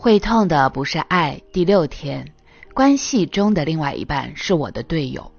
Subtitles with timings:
[0.00, 1.42] 会痛的不是爱。
[1.52, 2.24] 第六天，
[2.72, 5.32] 关系中的另外一半是我的队友。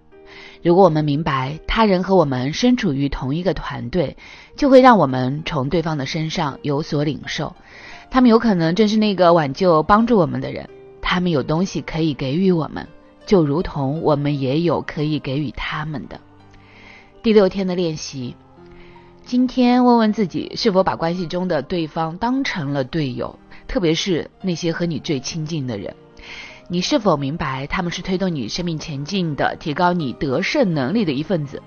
[0.62, 4.18] 如果我们明白他人和我们身处于同一个团队，
[4.58, 7.56] 就会让我们从对方的身上有所领受。
[8.12, 10.70] 他们有可能正是那个挽救、帮助我们的人。
[11.02, 12.86] 他们有东西可以给予我们，
[13.26, 16.20] 就如同我们也有可以给予他们的。
[17.24, 18.36] 第六天的练习，
[19.24, 23.40] 今天问问自己是否把关系中的对方当成了队友。
[23.70, 25.96] 特别是那些和你最亲近的人，
[26.68, 31.62] 你是否明白他们是推动你生命前进的、提高你得胜能力的一份子？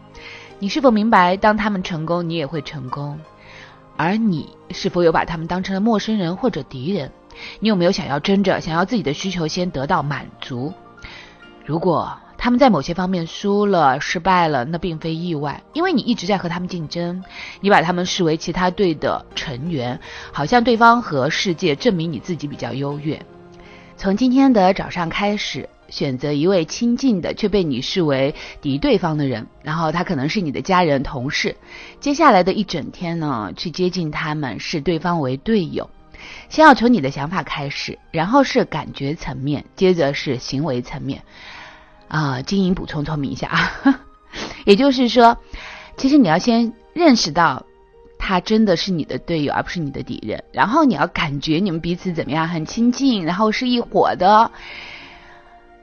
[0.59, 3.21] 你是否明白，当他们成功，你也会成功？
[3.97, 7.13] 而你是否有把他们当成了陌生人或者敌人？
[7.61, 10.75] 你有没有想要争着想要自己的需求先得到满足？
[11.65, 17.23] 如果他们在某些方面输了、失败了，那并非意外，因为你一直在和他们竞争，
[17.61, 20.01] 你把他们视为其他队的成员，
[20.33, 23.25] 好像对方和世界证明你自己比较优越。
[23.97, 31.55] 从今天的早上开始，选择一位亲近的却被你视为敌对方的人，然后他可能是你的家人、同事。
[32.01, 35.89] 接下来的一整天呢，去接近他们，视对方为队友。
[36.49, 41.23] 先要从你的想法开始，然后是感觉层面，接着是行为层面。
[42.13, 44.01] 啊，经营补充说明一下啊，
[44.67, 45.39] 也就是说，
[45.97, 47.65] 其实你要先认识到
[48.19, 50.45] 他真的是你的队友，而不是你的敌人。
[50.53, 54.51] 然后你要感觉你们彼此怎么样，很亲近，然后是一伙的。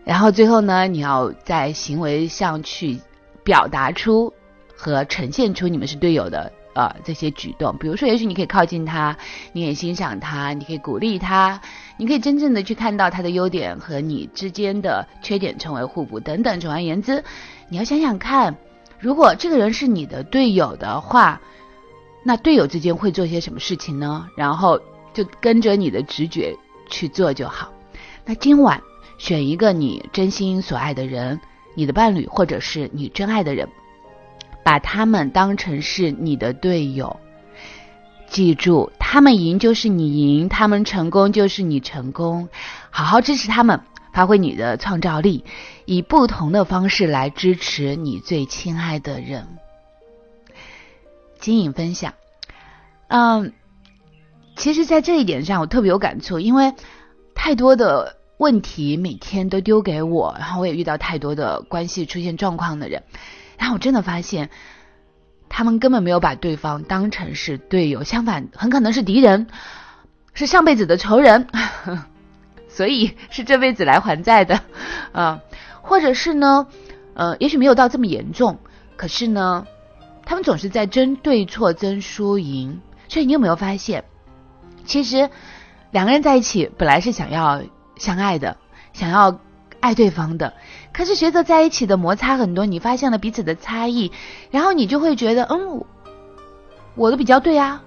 [0.03, 2.99] 然后最后呢，你要在行为上去
[3.43, 4.31] 表达出
[4.75, 6.53] 和呈现出你们是队友的。
[6.73, 9.17] 呃，这些举动，比如说，也许你可以靠近他，
[9.53, 11.59] 你也欣赏他，你可以鼓励他，
[11.97, 16.59] 你可以真正的去看到他的优点和你之间的缺点成为互补等等。
[16.59, 17.23] 总而言之，
[17.69, 18.55] 你要想想看，
[18.99, 21.41] 如果这个人是你的队友的话，
[22.23, 24.27] 那队友之间会做些什么事情呢？
[24.37, 24.79] 然后
[25.13, 26.55] 就跟着你的直觉
[26.89, 27.73] 去做就好。
[28.25, 28.79] 那今晚
[29.17, 31.39] 选一个你真心所爱的人，
[31.73, 33.67] 你的伴侣或者是你真爱的人。
[34.63, 37.19] 把他们当成是你的队友，
[38.29, 42.49] 记住，他们赢就是你赢，他们成功就是你成功。
[42.89, 43.81] 好好支持他们，
[44.13, 45.43] 发挥你的创造力，
[45.85, 49.47] 以不同的方式来支持你最亲爱的人。
[51.39, 52.13] 经营分享，
[53.07, 53.53] 嗯，
[54.55, 56.73] 其实，在这一点上，我特别有感触，因为
[57.33, 63.01] 太多的问题每天都丢给我，然后我也遇到太多的关系出现状况的人。
[63.59, 64.49] 然后我真的发现，
[65.49, 69.47] 他们根本没有把对方当成是队友，相反，很可能是敌人，
[70.33, 71.45] 是上辈子的仇人，
[72.69, 74.61] 所以是这辈子来还债的，
[75.11, 75.41] 啊，
[75.81, 76.67] 或者是呢，
[77.15, 78.59] 呃，也许没有到这么严重，
[78.95, 79.67] 可是呢，
[80.25, 82.79] 他们总是在争对错、争输赢。
[83.09, 84.05] 所以你有没有发现，
[84.85, 85.29] 其实
[85.91, 87.61] 两个人在一起本来是想要
[87.97, 88.55] 相爱的，
[88.93, 89.37] 想要。
[89.81, 90.55] 爱对方的，
[90.91, 94.11] 可是随着在一起的摩擦很多，你发现了彼此的差异，
[94.51, 95.85] 然后你就会觉得，嗯，
[96.95, 97.81] 我的比较对啊，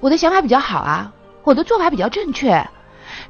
[0.00, 1.12] 我的想法比较好啊，
[1.44, 2.68] 我的做法比较正确，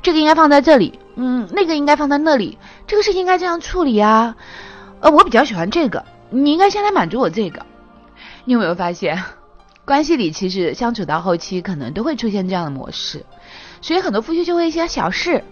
[0.00, 4.36] 这个应该放在这里，嗯，那个应该放在那里，这个事情应该这样处理啊，
[5.00, 7.66] 呃，我比较喜欢这个，你应该先来满足我这个。
[8.44, 9.22] 你有没有发现，
[9.84, 13.26] 关系里其实相处到后期，可能都会出现这样的模式，
[13.82, 15.42] 所以很多夫妻就会一些小事。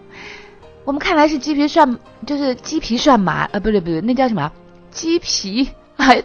[0.85, 4.53] 我们看来是鸡皮蒜，就是鸡皮蒜麻，呃，不对不对，那叫什么？
[4.91, 6.23] 鸡皮还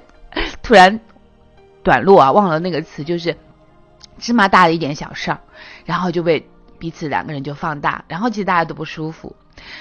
[0.62, 1.00] 突然
[1.81, 3.36] 短路啊，忘了那个词，就是
[4.18, 5.40] 芝麻大的一点小事儿，
[5.86, 6.46] 然后就被
[6.78, 9.36] 彼此两个人就放大，然后其实大家都不舒服。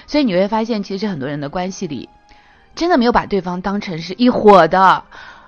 [0.06, 2.08] 所以你会发现，其实很多人的关系里，
[2.76, 5.04] 真的没有把对方当成是一伙的，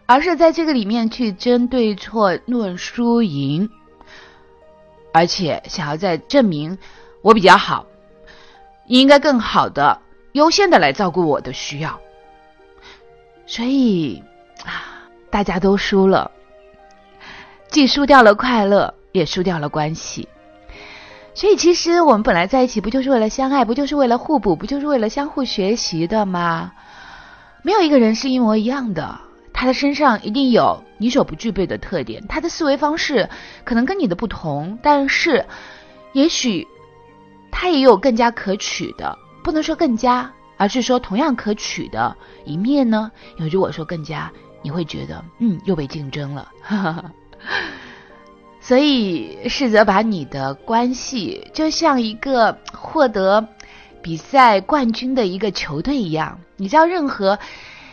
[0.06, 3.70] 而是在这个里面去争对错、论输赢，
[5.12, 6.76] 而且想要在证明
[7.22, 7.86] 我比较好。
[8.90, 10.00] 你应该更好的、
[10.32, 12.00] 优先的来照顾我的需要，
[13.46, 14.20] 所以
[14.64, 16.28] 啊，大家都输了，
[17.68, 20.28] 既输掉了快乐，也输掉了关系。
[21.34, 26.72] 所以，其实我们本来在一起，不就是为了相爱，不就是为了互补，不就是为了相互学习的吗？
[27.62, 29.20] 没有一个人是一模一样的，
[29.52, 33.30] 他的身上一定有你所不具备的特点，他的思维方式
[33.62, 35.46] 可能跟你的不同，但是
[36.12, 36.66] 也许。
[37.50, 43.10] 他也有更加可取的，不能说更加，而是说同样可取的一面呢。
[43.36, 44.30] 因为如果说更加，
[44.62, 46.50] 你会觉得，嗯，又被竞争了。
[48.60, 53.44] 所以试着把你的关系就像一个获得
[54.02, 56.38] 比赛冠军的一个球队一样。
[56.56, 57.38] 你知道，任何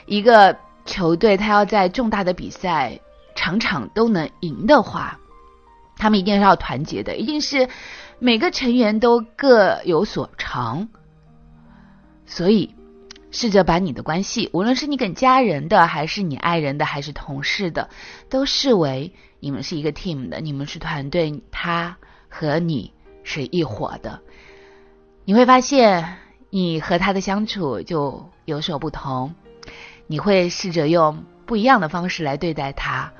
[0.06, 0.56] 一个
[0.86, 3.00] 球队，他要在重大的比赛
[3.33, 5.18] 场场都能赢的话，
[5.97, 7.67] 他们一定是要团结的，一定是。
[8.19, 10.89] 每个成员都各有所长，
[12.25, 12.73] 所以
[13.29, 17.91] 试着把你的关系，无论是你跟家人的，还是你爱人的，还是同事的，
[18.27, 21.95] 都视为你们是一个 team 的，你们是团队，他
[22.27, 22.91] 和你
[23.23, 24.19] 是一伙的。
[25.23, 26.17] 你会发现，
[26.49, 29.35] 你和他的相处就有所不同。
[30.07, 33.13] 你会试着用不一样的方式来对待他。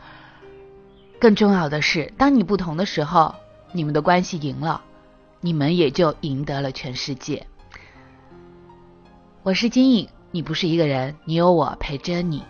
[1.19, 3.34] 更重要的是，当你不同的时候，
[3.72, 4.81] 你们的关系赢了。
[5.40, 7.46] 你们也就赢得了全世界。
[9.44, 12.44] 我是金颖，你不是一个人，你有我陪着你。